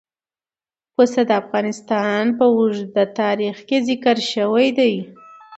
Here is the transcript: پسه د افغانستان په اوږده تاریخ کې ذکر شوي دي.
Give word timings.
پسه 0.95 1.21
د 1.29 1.31
افغانستان 1.41 2.23
په 2.37 2.45
اوږده 2.55 3.03
تاریخ 3.19 3.57
کې 3.67 3.77
ذکر 3.87 4.17
شوي 4.33 4.67
دي. 4.77 4.93